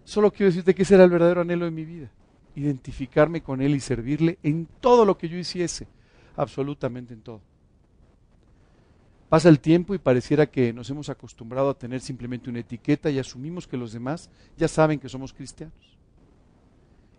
[0.03, 2.11] solo quiero decirte que ese era el verdadero anhelo de mi vida,
[2.55, 5.87] identificarme con Él y servirle en todo lo que yo hiciese
[6.37, 7.43] absolutamente en todo.
[9.29, 13.19] Pasa el tiempo y pareciera que nos hemos acostumbrado a tener simplemente una etiqueta y
[13.19, 15.99] asumimos que los demás ya saben que somos cristianos.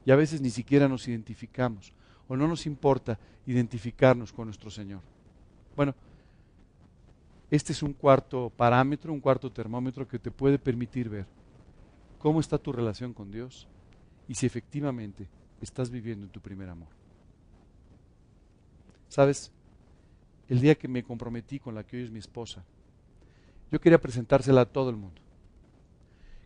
[0.08, 1.94] Y a veces ni siquiera nos identificamos
[2.28, 5.02] o no nos importa identificarnos con nuestro Señor.
[5.76, 5.94] Bueno,
[7.52, 11.28] este es un cuarto parámetro, un cuarto termómetro que te puede permitir ver
[12.18, 13.68] cómo está tu relación con Dios
[14.28, 15.28] y si efectivamente
[15.62, 16.88] estás viviendo en tu primer amor.
[19.10, 19.52] ¿Sabes?
[20.48, 22.64] El día que me comprometí con la que hoy es mi esposa,
[23.70, 25.22] yo quería presentársela a todo el mundo.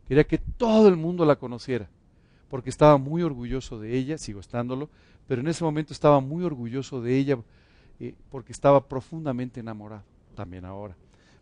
[0.07, 1.87] Quería que todo el mundo la conociera,
[2.49, 4.89] porque estaba muy orgulloso de ella, sigo estándolo,
[5.27, 7.37] pero en ese momento estaba muy orgulloso de ella
[7.99, 10.03] eh, porque estaba profundamente enamorado,
[10.35, 10.95] también ahora.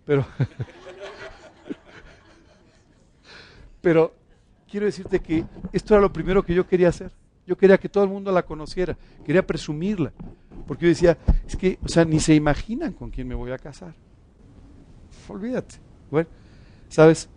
[0.06, 0.26] Pero,
[3.82, 4.14] pero
[4.70, 7.12] quiero decirte que esto era lo primero que yo quería hacer.
[7.46, 10.14] Yo quería que todo el mundo la conociera, quería presumirla,
[10.66, 13.58] porque yo decía, es que, o sea, ni se imaginan con quién me voy a
[13.58, 13.94] casar.
[15.28, 15.76] Olvídate.
[16.10, 16.30] Bueno,
[16.88, 17.28] ¿sabes?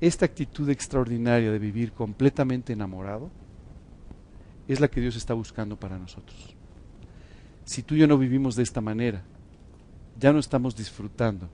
[0.00, 3.30] Esta actitud extraordinaria de vivir completamente enamorado
[4.68, 6.54] es la que Dios está buscando para nosotros.
[7.64, 9.22] Si tú y yo no vivimos de esta manera,
[10.18, 11.48] ya no estamos disfrutando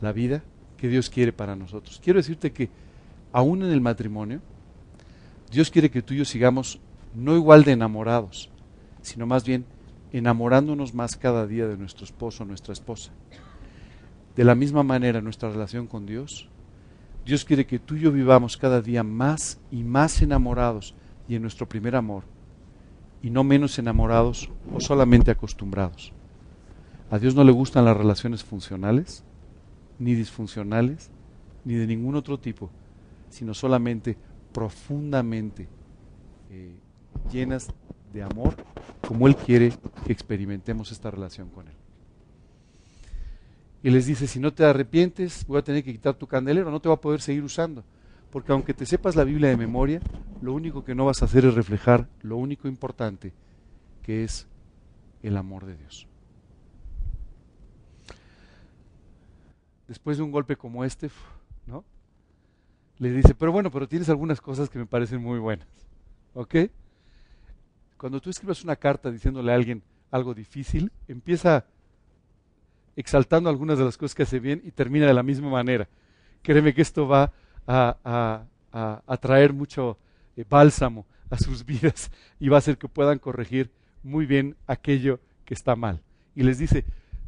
[0.00, 0.42] la vida
[0.76, 2.00] que Dios quiere para nosotros.
[2.02, 2.70] Quiero decirte que
[3.32, 4.40] aún en el matrimonio,
[5.50, 6.80] Dios quiere que tú y yo sigamos
[7.14, 8.50] no igual de enamorados,
[9.02, 9.64] sino más bien
[10.12, 13.10] enamorándonos más cada día de nuestro esposo o nuestra esposa.
[14.36, 16.48] De la misma manera, nuestra relación con Dios,
[17.26, 20.94] Dios quiere que tú y yo vivamos cada día más y más enamorados
[21.28, 22.22] y en nuestro primer amor,
[23.22, 26.12] y no menos enamorados o solamente acostumbrados.
[27.10, 29.24] A Dios no le gustan las relaciones funcionales,
[29.98, 31.10] ni disfuncionales,
[31.64, 32.70] ni de ningún otro tipo,
[33.30, 34.16] sino solamente
[34.52, 35.68] profundamente
[36.50, 36.78] eh,
[37.30, 37.68] llenas
[38.12, 38.56] de amor,
[39.06, 39.72] como Él quiere
[40.04, 41.74] que experimentemos esta relación con Él.
[43.82, 46.80] Y les dice, si no te arrepientes, voy a tener que quitar tu candelero, no
[46.80, 47.84] te va a poder seguir usando.
[48.30, 50.00] Porque aunque te sepas la Biblia de memoria,
[50.42, 53.32] lo único que no vas a hacer es reflejar lo único importante,
[54.02, 54.46] que es
[55.22, 56.07] el amor de Dios.
[59.88, 61.10] Después de un golpe como este,
[61.66, 61.84] ¿no?
[62.98, 65.66] Le dice, pero bueno, pero tienes algunas cosas que me parecen muy buenas.
[66.34, 66.54] ¿Ok?
[67.96, 71.64] Cuando tú escribas una carta diciéndole a alguien algo difícil, empieza
[72.96, 75.88] exaltando algunas de las cosas que hace bien y termina de la misma manera.
[76.42, 77.32] Créeme que esto va
[77.66, 79.98] a, a, traer mucho
[80.36, 83.70] eh, bálsamo a sus vidas y va a hacer que puedan corregir
[84.02, 86.02] muy bien aquello que está mal.
[86.34, 86.84] Y les dice,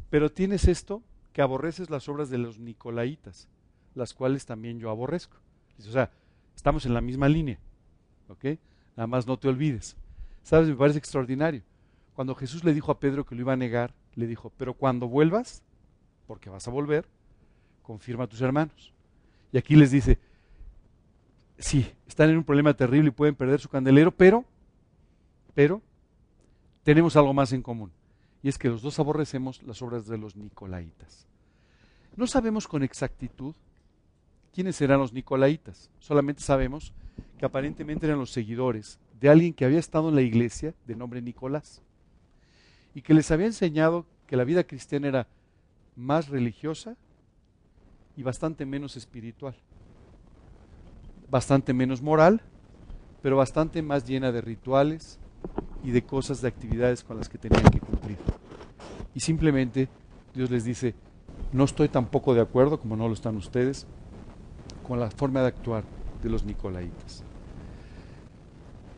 [0.09, 1.01] pero tienes esto
[1.33, 3.47] que aborreces las obras de los nicolaitas,
[3.95, 5.37] las cuales también yo aborrezco.
[5.79, 6.11] O sea,
[6.55, 7.59] estamos en la misma línea,
[8.27, 8.57] ¿ok?
[8.95, 9.95] Nada más no te olvides.
[10.43, 10.69] ¿Sabes?
[10.69, 11.61] Me parece extraordinario.
[12.15, 15.07] Cuando Jesús le dijo a Pedro que lo iba a negar, le dijo, pero cuando
[15.07, 15.63] vuelvas,
[16.27, 17.07] porque vas a volver,
[17.81, 18.93] confirma a tus hermanos.
[19.51, 20.19] Y aquí les dice,
[21.57, 24.45] sí, están en un problema terrible y pueden perder su candelero, pero,
[25.53, 25.81] pero,
[26.83, 27.91] tenemos algo más en común.
[28.43, 31.27] Y es que los dos aborrecemos las obras de los nicolaitas.
[32.15, 33.55] No sabemos con exactitud
[34.53, 35.89] quiénes eran los nicolaitas.
[35.99, 36.93] Solamente sabemos
[37.37, 41.21] que aparentemente eran los seguidores de alguien que había estado en la iglesia de nombre
[41.21, 41.81] Nicolás
[42.93, 45.27] y que les había enseñado que la vida cristiana era
[45.95, 46.97] más religiosa
[48.17, 49.55] y bastante menos espiritual,
[51.29, 52.41] bastante menos moral,
[53.21, 55.19] pero bastante más llena de rituales
[55.83, 58.00] y de cosas, de actividades con las que tenían que cumplir.
[59.13, 59.89] Y simplemente
[60.33, 60.93] Dios les dice,
[61.51, 63.85] no estoy tampoco de acuerdo, como no lo están ustedes,
[64.87, 65.83] con la forma de actuar
[66.23, 67.23] de los nicolaitas.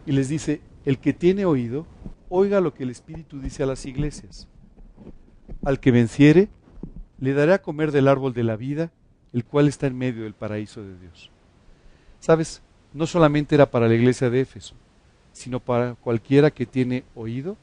[0.06, 1.86] Y les dice, el que tiene oído,
[2.30, 4.48] oiga lo que el Espíritu dice a las iglesias.
[5.64, 6.50] Al que venciere,
[7.20, 8.92] le daré a comer del árbol de la vida,
[9.32, 11.32] el cual está en medio del paraíso de Dios.
[12.20, 12.62] Sabes,
[12.94, 14.76] no solamente era para la iglesia de Éfeso,
[15.32, 17.58] sino para cualquiera que tiene oído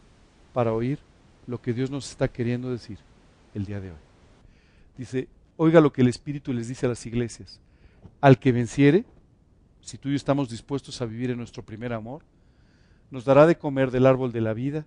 [0.53, 0.99] para oír
[1.51, 2.99] lo que Dios nos está queriendo decir
[3.55, 3.99] el día de hoy.
[4.97, 5.27] Dice,
[5.57, 7.61] oiga lo que el Espíritu les dice a las iglesias.
[8.21, 9.05] Al que venciere,
[9.81, 12.23] si tú y yo estamos dispuestos a vivir en nuestro primer amor,
[13.11, 14.87] nos dará de comer del árbol de la vida,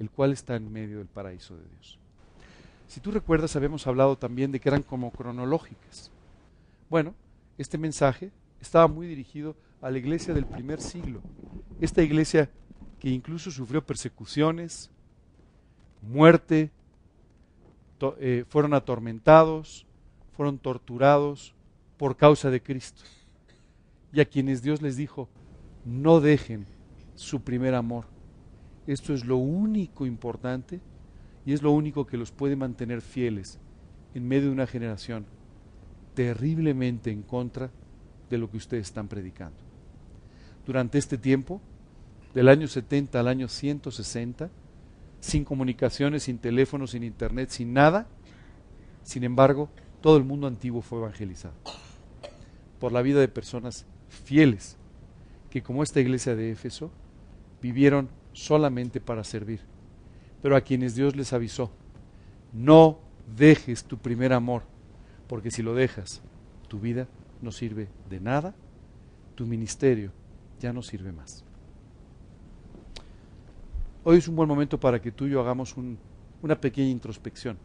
[0.00, 1.98] el cual está en medio del paraíso de Dios.
[2.88, 6.10] Si tú recuerdas, habíamos hablado también de que eran como cronológicas.
[6.88, 7.14] Bueno,
[7.58, 11.20] este mensaje estaba muy dirigido a la iglesia del primer siglo.
[11.80, 12.50] Esta iglesia
[12.98, 14.90] que incluso sufrió persecuciones,
[16.02, 16.70] muerte,
[18.18, 19.86] eh, fueron atormentados,
[20.36, 21.54] fueron torturados
[21.96, 23.02] por causa de Cristo.
[24.12, 25.28] Y a quienes Dios les dijo,
[25.84, 26.66] no dejen
[27.14, 28.06] su primer amor.
[28.86, 30.80] Esto es lo único importante
[31.44, 33.58] y es lo único que los puede mantener fieles
[34.14, 35.26] en medio de una generación
[36.14, 37.70] terriblemente en contra
[38.28, 39.58] de lo que ustedes están predicando.
[40.66, 41.60] Durante este tiempo,
[42.34, 44.50] del año 70 al año 160,
[45.20, 48.08] sin comunicaciones, sin teléfonos, sin internet, sin nada,
[49.02, 49.68] sin embargo,
[50.00, 51.54] todo el mundo antiguo fue evangelizado
[52.78, 54.76] por la vida de personas fieles
[55.50, 56.90] que como esta iglesia de Éfeso
[57.60, 59.60] vivieron solamente para servir,
[60.42, 61.70] pero a quienes Dios les avisó,
[62.52, 62.98] no
[63.36, 64.62] dejes tu primer amor,
[65.28, 66.22] porque si lo dejas,
[66.68, 67.06] tu vida
[67.42, 68.54] no sirve de nada,
[69.34, 70.12] tu ministerio
[70.60, 71.44] ya no sirve más.
[74.02, 75.74] Hoy es un buen momento para que tú y yo hagamos
[76.42, 77.58] una pequeña introspección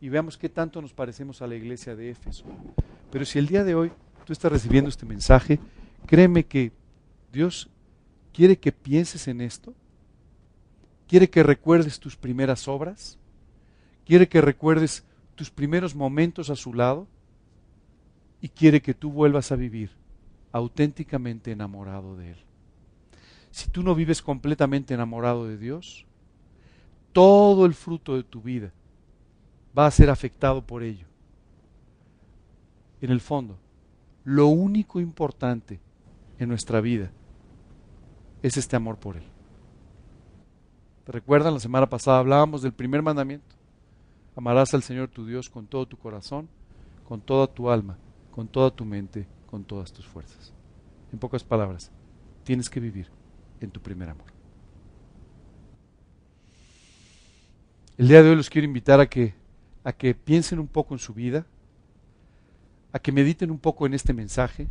[0.00, 2.44] y veamos qué tanto nos parecemos a la iglesia de Éfeso.
[3.12, 3.92] Pero si el día de hoy
[4.24, 5.60] tú estás recibiendo este mensaje,
[6.04, 6.72] créeme que
[7.32, 7.70] Dios
[8.32, 9.72] quiere que pienses en esto,
[11.06, 13.16] quiere que recuerdes tus primeras obras,
[14.04, 15.04] quiere que recuerdes
[15.36, 17.06] tus primeros momentos a su lado
[18.40, 19.90] y quiere que tú vuelvas a vivir
[20.50, 22.38] auténticamente enamorado de Él.
[23.56, 26.04] Si tú no vives completamente enamorado de Dios,
[27.14, 28.70] todo el fruto de tu vida
[29.76, 31.06] va a ser afectado por ello.
[33.00, 33.56] En el fondo,
[34.24, 35.80] lo único importante
[36.38, 37.10] en nuestra vida
[38.42, 39.24] es este amor por Él.
[41.06, 41.54] ¿Te recuerdan?
[41.54, 43.56] La semana pasada hablábamos del primer mandamiento.
[44.36, 46.46] Amarás al Señor tu Dios con todo tu corazón,
[47.08, 47.96] con toda tu alma,
[48.32, 50.52] con toda tu mente, con todas tus fuerzas.
[51.10, 51.90] En pocas palabras,
[52.44, 53.15] tienes que vivir
[53.60, 54.26] en tu primer amor.
[57.96, 59.34] El día de hoy los quiero invitar a que,
[59.82, 61.46] a que piensen un poco en su vida,
[62.92, 64.68] a que mediten un poco en este mensaje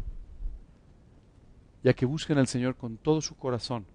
[1.83, 3.85] y a que busquen al Señor con todo su corazón.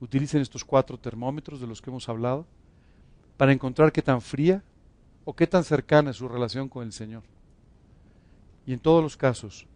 [0.00, 2.46] Utilicen estos cuatro termómetros de los que hemos hablado
[3.36, 4.62] para encontrar qué tan fría
[5.24, 7.22] o qué tan cercana es su relación con el Señor.
[8.66, 9.66] Y en todos los casos,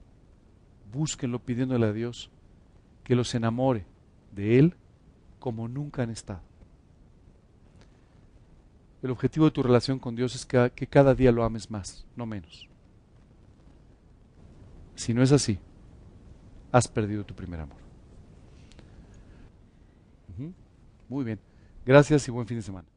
[0.92, 2.30] búsquenlo pidiéndole a Dios
[3.06, 3.86] que los enamore
[4.32, 4.74] de Él
[5.38, 6.42] como nunca han estado.
[9.00, 12.04] El objetivo de tu relación con Dios es que, que cada día lo ames más,
[12.16, 12.68] no menos.
[14.96, 15.60] Si no es así,
[16.72, 17.78] has perdido tu primer amor.
[21.08, 21.38] Muy bien.
[21.84, 22.88] Gracias y buen fin de semana.